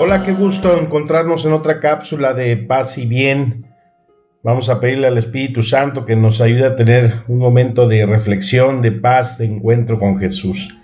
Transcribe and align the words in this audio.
Hola, 0.00 0.22
qué 0.24 0.32
gusto 0.32 0.78
encontrarnos 0.80 1.44
en 1.44 1.52
otra 1.52 1.80
cápsula 1.80 2.32
de 2.32 2.56
paz 2.56 2.98
y 2.98 3.06
bien. 3.06 3.66
Vamos 4.44 4.70
a 4.70 4.78
pedirle 4.78 5.08
al 5.08 5.18
Espíritu 5.18 5.60
Santo 5.64 6.06
que 6.06 6.14
nos 6.14 6.40
ayude 6.40 6.66
a 6.66 6.76
tener 6.76 7.14
un 7.26 7.38
momento 7.38 7.88
de 7.88 8.06
reflexión, 8.06 8.80
de 8.80 8.92
paz, 8.92 9.38
de 9.38 9.46
encuentro 9.46 9.98
con 9.98 10.20
Jesús. 10.20 10.78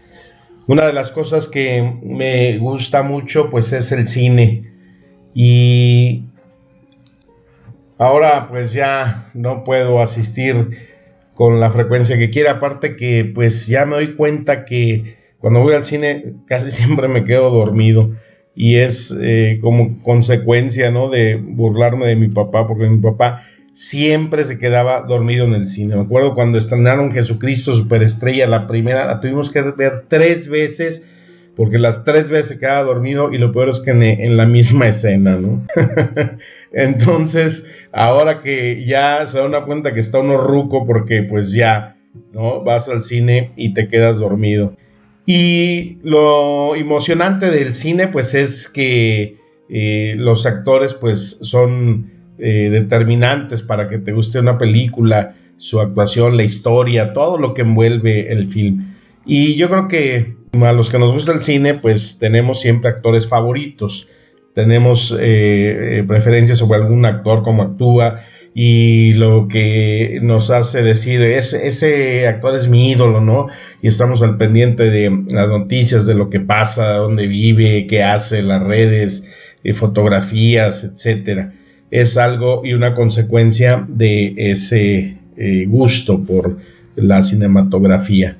Una 0.66 0.84
de 0.84 0.92
las 0.92 1.12
cosas 1.12 1.48
que 1.48 1.94
me 2.02 2.58
gusta 2.58 3.04
mucho 3.04 3.50
pues 3.50 3.72
es 3.72 3.92
el 3.92 4.08
cine 4.08 4.62
y 5.32 6.24
ahora 7.98 8.48
pues 8.48 8.72
ya 8.72 9.30
no 9.32 9.62
puedo 9.62 10.02
asistir 10.02 10.88
con 11.34 11.60
la 11.60 11.70
frecuencia 11.70 12.18
que 12.18 12.30
quiera, 12.30 12.54
aparte 12.54 12.96
que 12.96 13.30
pues 13.32 13.68
ya 13.68 13.86
me 13.86 13.94
doy 13.94 14.16
cuenta 14.16 14.64
que 14.64 15.18
cuando 15.38 15.60
voy 15.60 15.74
al 15.74 15.84
cine 15.84 16.34
casi 16.48 16.72
siempre 16.72 17.06
me 17.06 17.24
quedo 17.24 17.48
dormido 17.50 18.10
y 18.54 18.76
es 18.76 19.14
eh, 19.20 19.58
como 19.60 20.00
consecuencia, 20.02 20.90
¿no? 20.90 21.08
De 21.10 21.36
burlarme 21.36 22.06
de 22.06 22.16
mi 22.16 22.28
papá, 22.28 22.66
porque 22.66 22.88
mi 22.88 22.98
papá 22.98 23.42
siempre 23.74 24.44
se 24.44 24.58
quedaba 24.58 25.02
dormido 25.02 25.44
en 25.44 25.54
el 25.54 25.66
cine. 25.66 25.96
Me 25.96 26.02
acuerdo 26.02 26.34
cuando 26.34 26.58
estrenaron 26.58 27.12
Jesucristo 27.12 27.76
Superestrella, 27.76 28.46
la 28.46 28.66
primera, 28.66 29.06
la 29.06 29.20
tuvimos 29.20 29.50
que 29.50 29.60
ver 29.62 30.04
tres 30.08 30.48
veces, 30.48 31.04
porque 31.56 31.78
las 31.78 32.04
tres 32.04 32.30
veces 32.30 32.54
se 32.54 32.60
quedaba 32.60 32.82
dormido 32.82 33.32
y 33.32 33.38
lo 33.38 33.52
peor 33.52 33.68
es 33.68 33.80
que 33.80 33.90
en, 33.90 34.36
la 34.36 34.46
misma 34.46 34.88
escena, 34.88 35.36
¿no? 35.36 35.64
Entonces, 36.72 37.66
ahora 37.92 38.40
que 38.40 38.84
ya 38.84 39.26
se 39.26 39.38
da 39.38 39.44
una 39.44 39.64
cuenta 39.64 39.92
que 39.92 40.00
está 40.00 40.20
uno 40.20 40.36
ruco, 40.36 40.86
porque 40.86 41.24
pues 41.24 41.52
ya, 41.52 41.96
¿no? 42.32 42.62
Vas 42.62 42.88
al 42.88 43.02
cine 43.02 43.50
y 43.56 43.74
te 43.74 43.88
quedas 43.88 44.20
dormido. 44.20 44.72
Y 45.26 45.98
lo 46.02 46.76
emocionante 46.76 47.50
del 47.50 47.74
cine, 47.74 48.08
pues 48.08 48.34
es 48.34 48.68
que 48.68 49.38
eh, 49.68 50.14
los 50.18 50.44
actores, 50.44 50.94
pues 50.94 51.38
son 51.40 52.10
eh, 52.38 52.68
determinantes 52.70 53.62
para 53.62 53.88
que 53.88 53.98
te 53.98 54.12
guste 54.12 54.38
una 54.38 54.58
película, 54.58 55.36
su 55.56 55.80
actuación, 55.80 56.36
la 56.36 56.44
historia, 56.44 57.14
todo 57.14 57.38
lo 57.38 57.54
que 57.54 57.62
envuelve 57.62 58.30
el 58.32 58.48
film. 58.48 58.94
Y 59.24 59.54
yo 59.54 59.68
creo 59.70 59.88
que 59.88 60.34
a 60.62 60.72
los 60.72 60.90
que 60.90 60.98
nos 60.98 61.12
gusta 61.12 61.32
el 61.32 61.40
cine, 61.40 61.74
pues 61.74 62.18
tenemos 62.18 62.60
siempre 62.60 62.90
actores 62.90 63.26
favoritos, 63.26 64.08
tenemos 64.54 65.16
eh, 65.18 66.04
preferencias 66.06 66.58
sobre 66.58 66.78
algún 66.78 67.06
actor, 67.06 67.42
cómo 67.42 67.62
actúa, 67.62 68.20
y 68.56 69.14
lo 69.14 69.48
que 69.48 70.20
nos 70.22 70.50
hace 70.50 70.84
decir 70.84 71.20
es 71.22 71.52
ese 71.52 72.28
actor 72.28 72.54
es 72.54 72.68
mi 72.68 72.92
ídolo, 72.92 73.20
¿no? 73.20 73.48
Y 73.82 73.88
estamos 73.88 74.22
al 74.22 74.36
pendiente 74.36 74.90
de 74.90 75.10
las 75.10 75.48
noticias, 75.48 76.06
de 76.06 76.14
lo 76.14 76.30
que 76.30 76.38
pasa, 76.38 76.94
dónde 76.94 77.26
vive, 77.26 77.88
qué 77.88 78.04
hace, 78.04 78.42
las 78.42 78.62
redes, 78.62 79.28
eh, 79.64 79.74
fotografías, 79.74 80.84
etcétera. 80.84 81.52
Es 81.90 82.16
algo 82.16 82.64
y 82.64 82.74
una 82.74 82.94
consecuencia 82.94 83.84
de 83.88 84.34
ese 84.36 85.18
eh, 85.36 85.64
gusto 85.66 86.22
por 86.22 86.58
la 86.94 87.24
cinematografía. 87.24 88.36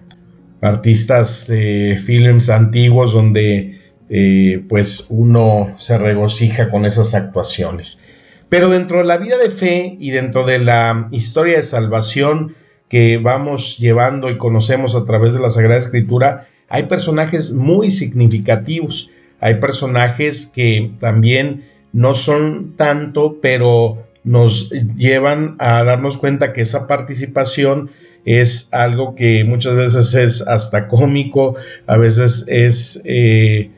Artistas 0.61 1.49
de 1.49 2.01
films 2.03 2.51
antiguos 2.51 3.13
donde 3.13 3.81
eh, 4.09 4.63
pues 4.69 5.07
uno 5.09 5.75
se 5.77 5.99
regocija 5.99 6.69
con 6.69 6.85
esas 6.85 7.15
actuaciones. 7.15 8.01
Pero 8.49 8.71
dentro 8.71 8.99
de 8.99 9.05
la 9.05 9.17
vida 9.19 9.37
de 9.39 9.51
fe 9.51 9.97
y 9.99 10.11
dentro 10.11 10.47
de 10.47 10.59
la 10.59 11.09
historia 11.11 11.57
de 11.57 11.63
salvación 11.63 12.55
que 12.89 13.19
vamos 13.19 13.79
llevando 13.79 14.31
y 14.31 14.37
conocemos 14.37 14.95
a 14.95 15.05
través 15.05 15.35
de 15.35 15.41
la 15.41 15.51
Sagrada 15.51 15.81
Escritura, 15.81 16.47
hay 16.69 16.85
personajes 16.85 17.53
muy 17.53 17.91
significativos. 17.91 19.11
Hay 19.41 19.57
personajes 19.57 20.47
que 20.47 20.93
también 21.01 21.65
no 21.93 22.15
son 22.15 22.75
tanto, 22.77 23.39
pero 23.41 23.99
nos 24.25 24.71
llevan 24.71 25.57
a 25.59 25.85
darnos 25.85 26.17
cuenta 26.19 26.53
que 26.53 26.63
esa 26.63 26.87
participación 26.87 27.91
es 28.25 28.73
algo 28.73 29.15
que 29.15 29.45
muchas 29.45 29.75
veces 29.75 30.15
es 30.15 30.49
hasta 30.49 30.89
cómico, 30.89 31.57
a 31.87 31.97
veces 31.97 32.47
es 32.49 33.03
eh, 33.05 33.71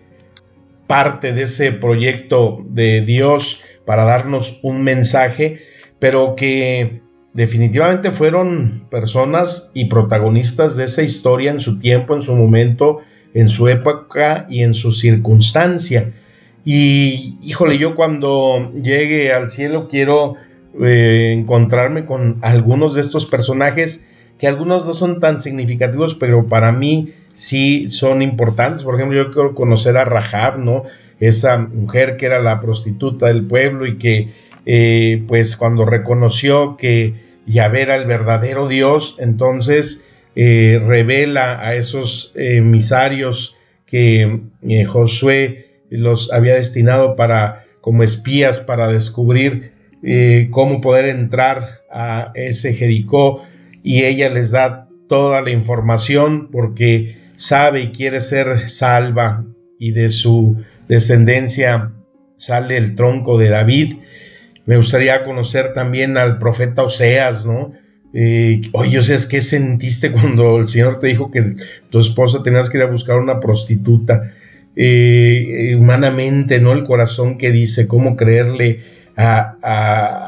parte 0.86 1.32
de 1.32 1.42
ese 1.42 1.72
proyecto 1.72 2.64
de 2.68 3.00
Dios 3.00 3.64
para 3.86 4.04
darnos 4.04 4.60
un 4.62 4.82
mensaje, 4.82 5.62
pero 5.98 6.34
que 6.34 7.00
definitivamente 7.32 8.10
fueron 8.10 8.82
personas 8.90 9.70
y 9.72 9.86
protagonistas 9.86 10.76
de 10.76 10.84
esa 10.84 11.02
historia 11.02 11.50
en 11.50 11.60
su 11.60 11.78
tiempo, 11.78 12.14
en 12.14 12.22
su 12.22 12.34
momento, 12.34 13.00
en 13.32 13.48
su 13.48 13.68
época 13.68 14.46
y 14.48 14.62
en 14.62 14.74
su 14.74 14.92
circunstancia. 14.92 16.12
Y 16.64 17.38
híjole, 17.42 17.78
yo 17.78 17.94
cuando 17.94 18.72
llegue 18.74 19.32
al 19.32 19.48
cielo 19.48 19.86
quiero 19.88 20.34
eh, 20.82 21.32
encontrarme 21.32 22.04
con 22.04 22.38
algunos 22.42 22.94
de 22.94 23.02
estos 23.02 23.26
personajes 23.26 24.06
que 24.38 24.48
algunos 24.48 24.86
no 24.86 24.92
son 24.92 25.20
tan 25.20 25.38
significativos, 25.38 26.14
pero 26.14 26.46
para 26.46 26.72
mí 26.72 27.12
sí 27.34 27.88
son 27.88 28.22
importantes. 28.22 28.84
Por 28.84 28.96
ejemplo, 28.96 29.16
yo 29.16 29.32
quiero 29.32 29.54
conocer 29.54 29.96
a 29.96 30.04
Rahab, 30.04 30.58
¿no? 30.58 30.84
Esa 31.20 31.56
mujer 31.56 32.16
que 32.16 32.26
era 32.26 32.40
la 32.40 32.60
prostituta 32.60 33.26
del 33.26 33.46
pueblo 33.46 33.86
y 33.86 33.96
que 33.98 34.30
eh, 34.66 35.22
pues 35.28 35.56
cuando 35.56 35.84
reconoció 35.84 36.76
que 36.76 37.14
Yahvé 37.46 37.82
era 37.82 37.96
el 37.96 38.06
verdadero 38.06 38.68
Dios, 38.68 39.16
entonces 39.20 40.02
eh, 40.34 40.82
revela 40.84 41.60
a 41.66 41.76
esos 41.76 42.32
emisarios 42.34 43.56
que 43.86 44.40
eh, 44.68 44.84
Josué 44.84 45.82
los 45.88 46.32
había 46.32 46.54
destinado 46.54 47.14
para 47.14 47.64
como 47.80 48.02
espías 48.02 48.60
para 48.60 48.88
descubrir 48.88 49.72
cómo 50.50 50.80
poder 50.80 51.06
entrar 51.06 51.80
a 51.90 52.30
ese 52.34 52.74
Jericó. 52.74 53.42
Y 53.82 54.04
ella 54.04 54.28
les 54.28 54.50
da 54.50 54.88
toda 55.08 55.40
la 55.40 55.50
información 55.50 56.48
porque 56.50 57.16
sabe 57.36 57.82
y 57.82 57.88
quiere 57.88 58.20
ser 58.20 58.68
salva 58.68 59.44
y 59.78 59.92
de 59.92 60.10
su 60.10 60.64
descendencia 60.88 61.92
sale 62.36 62.76
el 62.76 62.94
tronco 62.94 63.38
de 63.38 63.48
David. 63.48 63.96
Me 64.66 64.76
gustaría 64.76 65.24
conocer 65.24 65.72
también 65.72 66.16
al 66.16 66.38
profeta 66.38 66.82
Oseas, 66.82 67.46
¿no? 67.46 67.72
Eh, 68.12 68.62
oye, 68.72 68.98
Oseas, 68.98 69.26
¿qué 69.26 69.40
sentiste 69.40 70.12
cuando 70.12 70.58
el 70.58 70.68
Señor 70.68 70.98
te 70.98 71.08
dijo 71.08 71.30
que 71.30 71.56
tu 71.90 71.98
esposa 71.98 72.42
tenías 72.42 72.70
que 72.70 72.78
ir 72.78 72.84
a 72.84 72.90
buscar 72.90 73.18
una 73.18 73.40
prostituta? 73.40 74.32
Eh, 74.78 75.74
humanamente, 75.78 76.60
¿no? 76.60 76.72
El 76.72 76.84
corazón 76.84 77.38
que 77.38 77.50
dice, 77.50 77.88
cómo 77.88 78.14
creerle 78.14 78.80
a, 79.16 79.56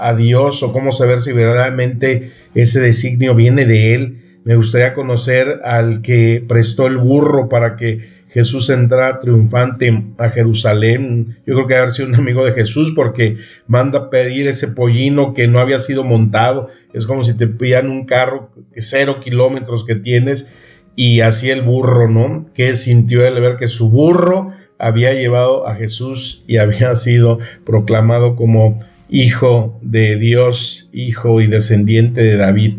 a, 0.09 0.15
Dios 0.15 0.63
o 0.63 0.73
cómo 0.73 0.93
saber 0.93 1.21
si 1.21 1.33
verdaderamente 1.33 2.31
ese 2.55 2.81
designio 2.81 3.35
viene 3.35 3.67
de 3.67 3.95
Él. 3.95 4.19
Me 4.45 4.57
gustaría 4.57 4.95
conocer 4.95 5.61
al 5.65 6.01
que 6.01 6.43
prestó 6.49 6.87
el 6.87 6.97
burro 6.97 7.51
para 7.51 7.77
que 7.77 8.01
Jesús 8.31 8.69
entra 8.71 9.21
triunfante 9.21 10.05
a 10.19 10.29
Jerusalén. 10.29 11.39
Yo 11.47 11.55
creo 11.55 11.67
que 11.67 11.77
haber 11.77 11.91
sido 11.91 12.09
un 12.09 12.15
amigo 12.15 12.45
de 12.45 12.53
Jesús 12.53 12.93
porque 12.95 13.39
manda 13.67 14.11
pedir 14.11 14.47
ese 14.49 14.69
pollino 14.69 15.33
que 15.33 15.49
no 15.49 15.61
había 15.61 15.79
sido 15.79 16.05
montado. 16.05 16.69
Es 16.93 17.07
como 17.07 17.25
si 17.25 17.35
te 17.37 17.47
pillan 17.47 17.89
un 17.89 18.05
carro 18.05 18.51
cero 18.77 19.21
kilómetros 19.23 19.85
que 19.85 19.95
tienes 19.95 20.51
y 20.95 21.21
así 21.21 21.51
el 21.51 21.63
burro, 21.63 22.09
¿no? 22.09 22.47
Que 22.55 22.75
sintió 22.75 23.27
él 23.27 23.41
ver 23.41 23.57
que 23.57 23.67
su 23.67 23.89
burro 23.89 24.53
había 24.79 25.13
llevado 25.15 25.67
a 25.67 25.75
Jesús 25.75 26.45
y 26.47 26.59
había 26.59 26.95
sido 26.97 27.39
proclamado 27.65 28.37
como 28.37 28.81
hijo 29.09 29.79
de 29.81 30.17
Dios, 30.17 30.89
hijo 30.93 31.41
y 31.41 31.47
descendiente 31.47 32.23
de 32.23 32.37
David. 32.37 32.75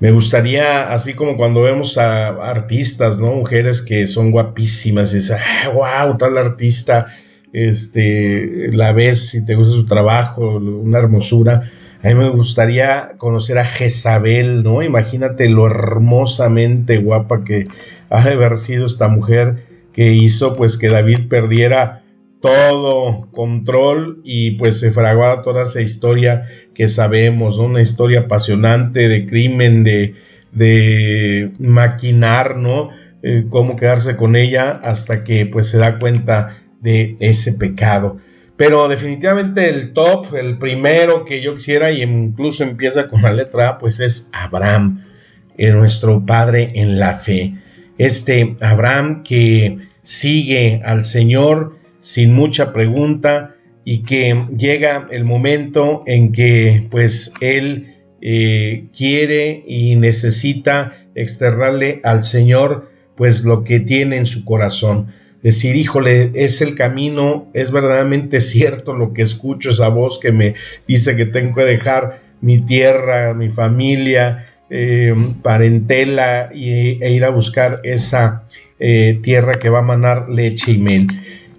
Me 0.00 0.12
gustaría, 0.12 0.92
así 0.92 1.12
como 1.12 1.36
cuando 1.36 1.60
vemos 1.60 1.98
a 1.98 2.28
artistas, 2.28 3.20
¿no? 3.20 3.34
Mujeres 3.34 3.82
que 3.82 4.06
son 4.06 4.30
guapísimas 4.30 5.12
y 5.12 5.16
dices, 5.16 5.38
wow, 5.74 6.16
tal 6.16 6.38
artista, 6.38 7.08
este, 7.52 8.72
la 8.72 8.92
ves 8.92 9.34
y 9.34 9.44
te 9.44 9.54
gusta 9.54 9.74
su 9.74 9.84
trabajo, 9.84 10.56
una 10.56 10.98
hermosura. 10.98 11.70
A 12.02 12.08
mí 12.08 12.14
me 12.14 12.30
gustaría 12.30 13.10
conocer 13.18 13.58
a 13.58 13.66
Jezabel, 13.66 14.62
¿no? 14.62 14.82
Imagínate 14.82 15.50
lo 15.50 15.66
hermosamente 15.66 16.96
guapa 16.96 17.44
que 17.44 17.68
ha 18.08 18.24
de 18.24 18.32
haber 18.32 18.56
sido 18.56 18.86
esta 18.86 19.08
mujer 19.08 19.66
que 19.92 20.14
hizo 20.14 20.56
pues 20.56 20.78
que 20.78 20.88
David 20.88 21.28
perdiera 21.28 21.99
todo 22.40 23.28
control 23.32 24.20
y 24.24 24.52
pues 24.52 24.80
se 24.80 24.90
fraguaba 24.90 25.42
toda 25.42 25.62
esa 25.62 25.82
historia 25.82 26.48
que 26.74 26.88
sabemos, 26.88 27.58
una 27.58 27.80
historia 27.82 28.20
apasionante 28.20 29.08
de 29.08 29.26
crimen, 29.26 29.84
de, 29.84 30.14
de 30.52 31.50
maquinar, 31.58 32.56
¿no? 32.56 32.90
Eh, 33.22 33.44
cómo 33.50 33.76
quedarse 33.76 34.16
con 34.16 34.34
ella 34.34 34.80
hasta 34.82 35.22
que 35.22 35.44
pues 35.44 35.68
se 35.68 35.78
da 35.78 35.98
cuenta 35.98 36.62
de 36.80 37.16
ese 37.20 37.52
pecado. 37.52 38.18
Pero 38.56 38.88
definitivamente 38.88 39.68
el 39.68 39.92
top, 39.92 40.34
el 40.34 40.58
primero 40.58 41.24
que 41.24 41.42
yo 41.42 41.54
quisiera 41.54 41.90
y 41.90 42.02
incluso 42.02 42.62
empieza 42.62 43.08
con 43.08 43.22
la 43.22 43.32
letra 43.32 43.68
A, 43.68 43.78
pues 43.78 44.00
es 44.00 44.30
Abraham, 44.32 45.04
eh, 45.58 45.70
nuestro 45.70 46.24
padre 46.24 46.72
en 46.74 46.98
la 46.98 47.14
fe. 47.14 47.54
Este 47.98 48.56
Abraham 48.60 49.22
que 49.22 49.78
sigue 50.02 50.80
al 50.84 51.04
Señor 51.04 51.79
sin 52.00 52.34
mucha 52.34 52.72
pregunta 52.72 53.54
y 53.84 54.02
que 54.02 54.46
llega 54.56 55.08
el 55.10 55.24
momento 55.24 56.02
en 56.06 56.32
que 56.32 56.86
pues 56.90 57.32
él 57.40 57.96
eh, 58.20 58.84
quiere 58.96 59.64
y 59.66 59.96
necesita 59.96 60.96
externarle 61.14 62.00
al 62.04 62.24
Señor 62.24 62.90
pues 63.16 63.44
lo 63.44 63.64
que 63.64 63.80
tiene 63.80 64.16
en 64.16 64.26
su 64.26 64.44
corazón. 64.44 65.08
Decir, 65.42 65.74
híjole, 65.76 66.32
es 66.34 66.60
el 66.60 66.74
camino, 66.74 67.48
es 67.54 67.72
verdaderamente 67.72 68.40
cierto 68.40 68.92
lo 68.92 69.14
que 69.14 69.22
escucho, 69.22 69.70
esa 69.70 69.88
voz 69.88 70.20
que 70.20 70.32
me 70.32 70.54
dice 70.86 71.16
que 71.16 71.24
tengo 71.24 71.54
que 71.54 71.64
dejar 71.64 72.20
mi 72.42 72.60
tierra, 72.60 73.32
mi 73.32 73.48
familia, 73.48 74.46
eh, 74.68 75.14
parentela 75.42 76.50
y, 76.54 77.02
e 77.02 77.12
ir 77.12 77.24
a 77.24 77.30
buscar 77.30 77.80
esa 77.84 78.44
eh, 78.78 79.18
tierra 79.22 79.54
que 79.54 79.70
va 79.70 79.80
a 79.80 79.82
manar 79.82 80.28
leche 80.28 80.72
y 80.72 80.78
mel. 80.78 81.08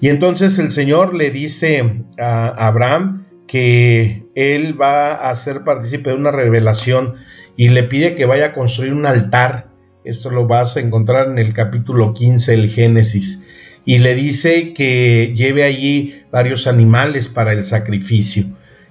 Y 0.01 0.09
entonces 0.09 0.57
el 0.57 0.71
Señor 0.71 1.13
le 1.13 1.30
dice 1.30 2.03
a 2.19 2.48
Abraham 2.68 3.27
que 3.48 4.24
él 4.33 4.81
va 4.81 5.30
a 5.30 5.36
ser 5.36 5.63
partícipe 5.63 6.09
de 6.09 6.15
una 6.15 6.31
revelación 6.31 7.18
y 7.56 7.69
le 7.69 7.83
pide 7.83 8.15
que 8.15 8.25
vaya 8.25 8.48
a 8.48 8.53
construir 8.53 8.94
un 8.94 9.06
altar. 9.06 9.68
Esto 10.03 10.31
lo 10.31 10.48
vas 10.48 10.75
a 10.75 10.80
encontrar 10.80 11.27
en 11.27 11.38
el 11.38 11.53
capítulo 11.53 12.15
15 12.15 12.51
del 12.51 12.71
Génesis. 12.71 13.45
Y 13.86 14.00
le 14.00 14.15
dice 14.15 14.74
que 14.74 15.33
lleve 15.36 15.63
allí 15.63 16.24
varios 16.31 16.65
animales 16.65 17.30
para 17.30 17.53
el 17.53 17.63
sacrificio. 17.63 18.45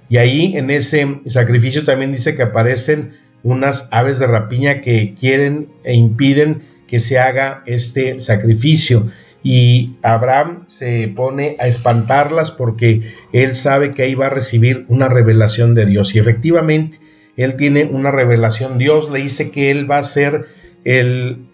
Y 0.07 0.17
ahí 0.17 0.55
en 0.55 0.69
ese 0.71 1.19
sacrificio 1.25 1.83
también 1.83 2.13
dice 2.13 2.37
que 2.37 2.43
aparecen 2.43 3.17
unas 3.43 3.89
aves 3.91 4.19
de 4.19 4.27
rapiña 4.27 4.79
que 4.79 5.13
quieren 5.19 5.69
e 5.83 5.93
impiden 5.93 6.61
que 6.87 6.99
se 6.99 7.19
haga 7.19 7.63
este 7.65 8.17
sacrificio 8.19 9.11
y 9.43 9.95
Abraham 10.03 10.63
se 10.67 11.11
pone 11.15 11.55
a 11.59 11.67
espantarlas 11.67 12.51
porque 12.51 13.13
él 13.33 13.55
sabe 13.55 13.91
que 13.91 14.03
ahí 14.03 14.15
va 14.15 14.27
a 14.27 14.29
recibir 14.29 14.85
una 14.87 15.07
revelación 15.07 15.73
de 15.73 15.85
Dios 15.85 16.15
y 16.15 16.19
efectivamente 16.19 16.99
él 17.37 17.55
tiene 17.55 17.85
una 17.85 18.11
revelación. 18.11 18.77
Dios 18.77 19.09
le 19.09 19.21
dice 19.21 19.51
que 19.51 19.71
él 19.71 19.89
va 19.89 19.97
a 19.97 20.03
ser 20.03 20.47
el 20.83 21.45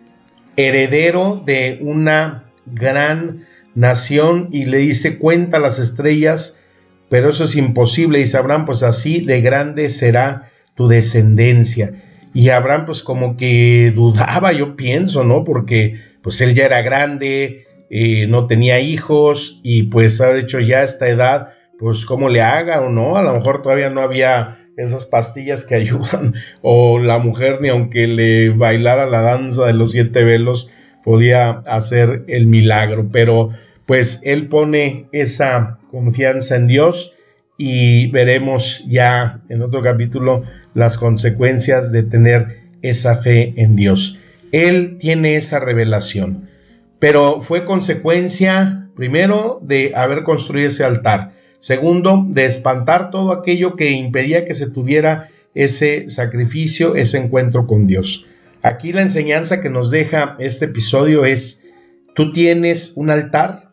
heredero 0.58 1.42
de 1.46 1.80
una 1.82 2.46
gran 2.66 3.46
nación 3.76 4.50
y 4.52 4.66
le 4.66 4.80
dice 4.80 5.18
cuenta 5.18 5.60
las 5.60 5.80
estrellas, 5.80 6.58
pero 7.10 7.30
eso 7.30 7.46
es 7.46 7.56
imposible. 7.56 8.20
Dice 8.20 8.38
Abraham, 8.38 8.66
pues 8.66 8.84
así 8.84 9.22
de 9.22 9.42
grande 9.42 9.90
será 9.90 10.50
tu 10.76 10.88
descendencia. 10.88 11.94
Y 12.34 12.50
Abraham 12.50 12.86
pues 12.86 13.02
como 13.02 13.38
que 13.38 13.94
dudaba, 13.96 14.52
yo 14.52 14.76
pienso, 14.76 15.24
¿no? 15.24 15.44
Porque 15.44 16.02
pues 16.22 16.42
él 16.42 16.54
ya 16.54 16.66
era 16.66 16.82
grande, 16.82 17.67
no 17.90 18.48
tenía 18.48 18.80
hijos 18.80 19.60
y 19.64 19.84
pues 19.84 20.20
haber 20.22 20.38
hecho 20.38 20.60
ya 20.60 20.84
esta 20.84 21.08
edad, 21.08 21.50
pues 21.80 22.06
cómo 22.06 22.30
le 22.30 22.42
haga 22.42 22.82
o 22.82 22.90
no, 22.90 23.18
a 23.18 23.22
lo 23.22 23.34
mejor 23.34 23.62
todavía 23.62 23.90
no 23.90 24.02
había 24.02 24.60
esas 24.78 25.06
pastillas 25.06 25.66
que 25.66 25.76
ayudan 25.84 26.36
o 26.62 27.00
la 27.00 27.18
mujer 27.18 27.60
ni 27.62 27.70
aunque 27.70 28.08
le 28.08 28.50
bailara 28.50 29.06
la 29.08 29.22
danza 29.22 29.66
de 29.66 29.74
los 29.74 29.92
siete 29.92 30.24
velos 30.24 30.72
podía 31.04 31.64
hacer 31.66 32.26
el 32.28 32.48
milagro, 32.48 33.10
pero 33.12 33.52
pues 33.86 34.22
él 34.26 34.48
pone 34.48 35.06
esa 35.14 35.78
confianza 35.90 36.58
en 36.58 36.68
Dios 36.68 37.16
y 37.58 38.08
veremos 38.12 38.84
ya 38.88 39.40
en 39.48 39.62
otro 39.62 39.82
capítulo 39.82 40.44
las 40.74 40.98
consecuencias 40.98 41.94
de 41.94 42.04
tener 42.04 42.58
esa 42.82 43.16
fe 43.16 43.54
en 43.56 43.76
Dios. 43.78 44.20
Él 44.52 44.98
tiene 45.00 45.38
esa 45.38 45.60
revelación 45.60 46.50
pero 47.00 47.42
fue 47.42 47.66
consecuencia, 47.66 48.90
primero, 48.96 49.60
de 49.62 49.94
haber 49.96 50.24
construido 50.24 50.68
ese 50.68 50.84
altar, 50.84 51.34
segundo, 51.60 52.26
de 52.28 52.46
espantar 52.46 53.12
todo 53.12 53.32
aquello 53.32 53.76
que 53.76 53.92
impedía 53.92 54.46
que 54.46 54.54
se 54.54 54.70
tuviera 54.70 55.30
ese 55.54 56.08
sacrificio, 56.08 56.96
ese 56.96 57.18
encuentro 57.18 57.68
con 57.68 57.88
Dios. 57.88 58.26
Aquí 58.62 58.92
la 58.92 59.02
enseñanza 59.02 59.62
que 59.62 59.70
nos 59.70 59.92
deja 59.92 60.36
este 60.40 60.66
episodio 60.66 61.26
es, 61.26 61.64
tú 62.16 62.32
tienes 62.32 62.94
un 62.96 63.10
altar. 63.10 63.72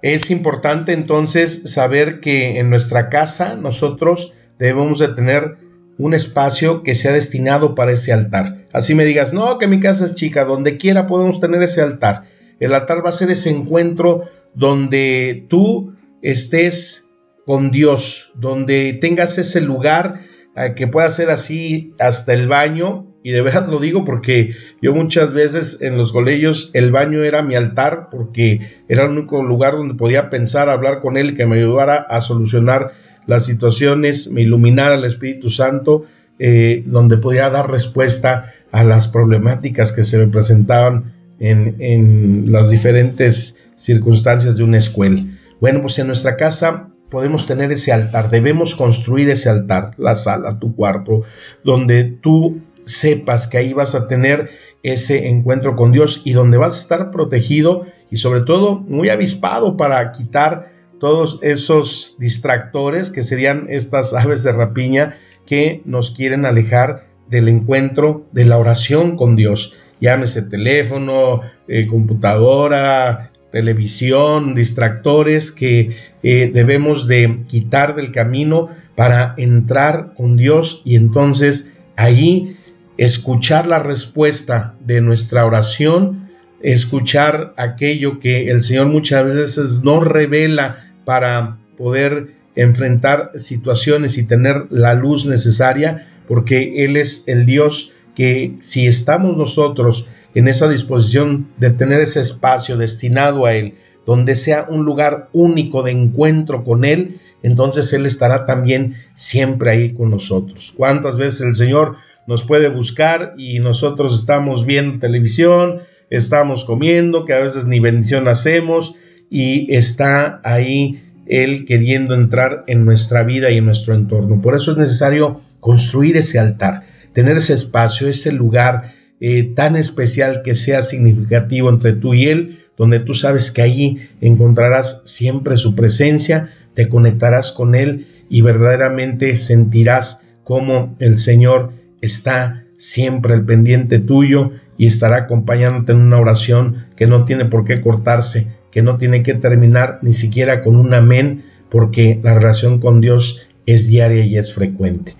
Es 0.00 0.30
importante 0.30 0.92
entonces 0.92 1.72
saber 1.72 2.20
que 2.20 2.58
en 2.58 2.70
nuestra 2.70 3.08
casa 3.08 3.56
nosotros 3.56 4.34
debemos 4.58 4.98
de 4.98 5.08
tener 5.08 5.58
un 5.98 6.14
espacio 6.14 6.82
que 6.82 6.94
sea 6.94 7.12
destinado 7.12 7.74
para 7.74 7.92
ese 7.92 8.12
altar. 8.12 8.57
Así 8.72 8.94
me 8.94 9.04
digas, 9.04 9.32
no, 9.32 9.58
que 9.58 9.66
mi 9.66 9.80
casa 9.80 10.04
es 10.04 10.14
chica, 10.14 10.44
donde 10.44 10.76
quiera 10.76 11.06
podemos 11.06 11.40
tener 11.40 11.62
ese 11.62 11.82
altar. 11.82 12.24
El 12.60 12.74
altar 12.74 13.04
va 13.04 13.08
a 13.08 13.12
ser 13.12 13.30
ese 13.30 13.50
encuentro 13.50 14.24
donde 14.54 15.46
tú 15.48 15.94
estés 16.22 17.08
con 17.46 17.70
Dios, 17.70 18.32
donde 18.34 18.98
tengas 19.00 19.38
ese 19.38 19.60
lugar 19.60 20.26
eh, 20.56 20.74
que 20.74 20.86
pueda 20.86 21.08
ser 21.08 21.30
así 21.30 21.94
hasta 21.98 22.34
el 22.34 22.48
baño. 22.48 23.06
Y 23.22 23.30
de 23.30 23.42
verdad 23.42 23.66
lo 23.70 23.78
digo 23.78 24.04
porque 24.04 24.54
yo 24.82 24.92
muchas 24.92 25.32
veces 25.32 25.80
en 25.80 25.96
los 25.96 26.12
colegios 26.12 26.70
el 26.74 26.92
baño 26.92 27.24
era 27.24 27.42
mi 27.42 27.54
altar 27.54 28.08
porque 28.10 28.82
era 28.88 29.04
el 29.04 29.12
único 29.12 29.42
lugar 29.42 29.74
donde 29.74 29.94
podía 29.94 30.28
pensar, 30.30 30.68
hablar 30.68 31.00
con 31.00 31.16
él 31.16 31.36
que 31.36 31.46
me 31.46 31.56
ayudara 31.56 31.96
a 31.96 32.20
solucionar 32.20 32.92
las 33.26 33.46
situaciones, 33.46 34.32
me 34.32 34.42
iluminara 34.42 34.96
el 34.96 35.04
Espíritu 35.04 35.50
Santo, 35.50 36.06
eh, 36.38 36.82
donde 36.86 37.18
podía 37.18 37.50
dar 37.50 37.70
respuesta 37.70 38.54
a 38.72 38.84
las 38.84 39.08
problemáticas 39.08 39.92
que 39.92 40.04
se 40.04 40.18
me 40.18 40.28
presentaban 40.28 41.14
en, 41.38 41.76
en 41.78 42.52
las 42.52 42.70
diferentes 42.70 43.58
circunstancias 43.76 44.56
de 44.56 44.64
una 44.64 44.76
escuela. 44.76 45.24
Bueno, 45.60 45.80
pues 45.80 45.98
en 45.98 46.08
nuestra 46.08 46.36
casa 46.36 46.90
podemos 47.10 47.46
tener 47.46 47.72
ese 47.72 47.92
altar, 47.92 48.30
debemos 48.30 48.76
construir 48.76 49.30
ese 49.30 49.48
altar, 49.48 49.92
la 49.96 50.14
sala, 50.14 50.58
tu 50.58 50.74
cuarto, 50.74 51.22
donde 51.64 52.04
tú 52.04 52.60
sepas 52.84 53.48
que 53.48 53.58
ahí 53.58 53.72
vas 53.72 53.94
a 53.94 54.08
tener 54.08 54.50
ese 54.82 55.28
encuentro 55.28 55.74
con 55.74 55.92
Dios 55.92 56.22
y 56.24 56.32
donde 56.32 56.58
vas 56.58 56.76
a 56.76 56.80
estar 56.82 57.10
protegido 57.10 57.86
y 58.10 58.18
sobre 58.18 58.42
todo 58.42 58.76
muy 58.76 59.08
avispado 59.08 59.76
para 59.76 60.12
quitar 60.12 60.72
todos 61.00 61.38
esos 61.42 62.16
distractores 62.18 63.10
que 63.10 63.22
serían 63.22 63.66
estas 63.68 64.14
aves 64.14 64.42
de 64.42 64.52
rapiña 64.52 65.16
que 65.46 65.82
nos 65.84 66.10
quieren 66.12 66.44
alejar 66.44 67.07
del 67.30 67.48
encuentro 67.48 68.26
de 68.32 68.44
la 68.44 68.58
oración 68.58 69.16
con 69.16 69.36
Dios. 69.36 69.74
Llámese 70.00 70.42
teléfono, 70.42 71.42
eh, 71.66 71.86
computadora, 71.86 73.30
televisión, 73.50 74.54
distractores 74.54 75.52
que 75.52 75.96
eh, 76.22 76.50
debemos 76.52 77.08
de 77.08 77.44
quitar 77.48 77.96
del 77.96 78.12
camino 78.12 78.68
para 78.94 79.34
entrar 79.36 80.12
con 80.16 80.36
Dios 80.36 80.82
y 80.84 80.96
entonces 80.96 81.72
ahí 81.96 82.56
escuchar 82.96 83.66
la 83.66 83.78
respuesta 83.78 84.74
de 84.80 85.00
nuestra 85.00 85.46
oración, 85.46 86.28
escuchar 86.62 87.54
aquello 87.56 88.18
que 88.20 88.50
el 88.50 88.62
Señor 88.62 88.88
muchas 88.88 89.24
veces 89.24 89.82
nos 89.82 90.04
revela 90.04 90.92
para 91.04 91.58
poder 91.76 92.34
enfrentar 92.56 93.30
situaciones 93.36 94.18
y 94.18 94.26
tener 94.26 94.66
la 94.70 94.94
luz 94.94 95.26
necesaria, 95.26 96.08
porque 96.28 96.84
Él 96.84 96.96
es 96.96 97.24
el 97.26 97.46
Dios 97.46 97.92
que 98.14 98.52
si 98.60 98.86
estamos 98.86 99.36
nosotros 99.36 100.06
en 100.34 100.48
esa 100.48 100.68
disposición 100.68 101.48
de 101.58 101.70
tener 101.70 102.00
ese 102.00 102.20
espacio 102.20 102.76
destinado 102.76 103.46
a 103.46 103.54
Él, 103.54 103.74
donde 104.06 104.34
sea 104.34 104.66
un 104.68 104.84
lugar 104.84 105.28
único 105.32 105.82
de 105.82 105.92
encuentro 105.92 106.64
con 106.64 106.84
Él, 106.84 107.20
entonces 107.42 107.92
Él 107.92 108.06
estará 108.06 108.44
también 108.44 108.96
siempre 109.14 109.70
ahí 109.70 109.92
con 109.92 110.10
nosotros. 110.10 110.72
¿Cuántas 110.76 111.16
veces 111.16 111.42
el 111.42 111.54
Señor 111.54 111.96
nos 112.26 112.44
puede 112.44 112.68
buscar 112.68 113.34
y 113.38 113.58
nosotros 113.58 114.18
estamos 114.18 114.66
viendo 114.66 114.98
televisión, 114.98 115.80
estamos 116.10 116.64
comiendo, 116.64 117.24
que 117.24 117.32
a 117.32 117.40
veces 117.40 117.66
ni 117.66 117.80
bendición 117.80 118.28
hacemos, 118.28 118.94
y 119.30 119.74
está 119.74 120.40
ahí 120.44 121.02
Él 121.28 121.66
queriendo 121.66 122.14
entrar 122.14 122.64
en 122.66 122.84
nuestra 122.84 123.22
vida 123.22 123.50
y 123.50 123.58
en 123.58 123.66
nuestro 123.66 123.94
entorno. 123.94 124.42
Por 124.42 124.56
eso 124.56 124.72
es 124.72 124.78
necesario 124.78 125.40
construir 125.60 126.16
ese 126.16 126.38
altar, 126.38 126.84
tener 127.12 127.36
ese 127.36 127.54
espacio, 127.54 128.08
ese 128.08 128.32
lugar 128.32 128.94
eh, 129.20 129.52
tan 129.54 129.76
especial 129.76 130.42
que 130.42 130.54
sea 130.54 130.82
significativo 130.82 131.68
entre 131.68 131.92
tú 131.92 132.14
y 132.14 132.26
Él, 132.26 132.60
donde 132.76 133.00
tú 133.00 133.14
sabes 133.14 133.52
que 133.52 133.62
allí 133.62 134.08
encontrarás 134.20 135.02
siempre 135.04 135.56
su 135.56 135.74
presencia, 135.74 136.50
te 136.74 136.88
conectarás 136.88 137.52
con 137.52 137.74
Él 137.74 138.06
y 138.30 138.42
verdaderamente 138.42 139.36
sentirás 139.36 140.22
cómo 140.44 140.96
el 141.00 141.18
Señor 141.18 141.72
está 142.00 142.64
siempre 142.78 143.34
al 143.34 143.44
pendiente 143.44 143.98
tuyo 143.98 144.52
y 144.78 144.86
estará 144.86 145.16
acompañándote 145.16 145.92
en 145.92 145.98
una 145.98 146.18
oración 146.18 146.86
que 146.96 147.06
no 147.06 147.24
tiene 147.24 147.44
por 147.44 147.64
qué 147.64 147.80
cortarse, 147.80 148.46
que 148.70 148.82
no 148.82 148.98
tiene 148.98 149.22
que 149.22 149.34
terminar 149.34 149.98
ni 150.02 150.12
siquiera 150.12 150.62
con 150.62 150.76
un 150.76 150.94
amén, 150.94 151.44
porque 151.70 152.18
la 152.22 152.34
relación 152.34 152.80
con 152.80 153.00
Dios 153.00 153.46
es 153.66 153.88
diaria 153.88 154.24
y 154.24 154.38
es 154.38 154.54
frecuente. 154.54 155.14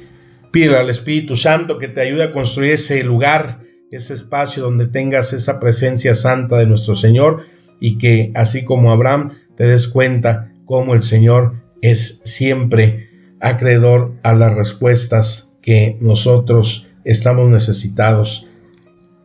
Pídele 0.50 0.78
al 0.78 0.90
Espíritu 0.90 1.36
Santo 1.36 1.78
que 1.78 1.88
te 1.88 2.00
ayude 2.00 2.24
a 2.24 2.32
construir 2.32 2.72
ese 2.72 3.02
lugar, 3.04 3.60
ese 3.90 4.14
espacio 4.14 4.62
donde 4.62 4.86
tengas 4.86 5.32
esa 5.32 5.60
presencia 5.60 6.14
santa 6.14 6.56
de 6.56 6.66
nuestro 6.66 6.94
Señor 6.94 7.44
y 7.80 7.98
que 7.98 8.32
así 8.34 8.64
como 8.64 8.90
Abraham 8.90 9.32
te 9.56 9.64
des 9.64 9.88
cuenta 9.88 10.52
cómo 10.64 10.94
el 10.94 11.02
Señor 11.02 11.54
es 11.82 12.20
siempre 12.24 13.08
acreedor 13.40 14.14
a 14.22 14.34
las 14.34 14.54
respuestas 14.54 15.48
que 15.62 15.96
nosotros 16.00 16.86
estamos 17.04 17.50
necesitados 17.50 18.46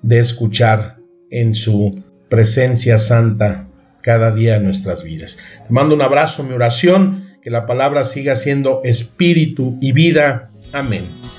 de 0.01 0.19
escuchar 0.19 0.97
en 1.29 1.53
su 1.53 1.95
presencia 2.29 2.97
santa 2.97 3.67
cada 4.03 4.29
día 4.31 4.53
de 4.53 4.59
nuestras 4.59 5.03
vidas. 5.03 5.39
Te 5.65 5.73
mando 5.73 5.95
un 5.95 6.01
abrazo, 6.03 6.43
mi 6.43 6.53
oración, 6.53 7.37
que 7.41 7.49
la 7.49 7.65
palabra 7.65 8.03
siga 8.03 8.35
siendo 8.35 8.81
espíritu 8.83 9.77
y 9.81 9.93
vida. 9.93 10.51
Amén. 10.71 11.32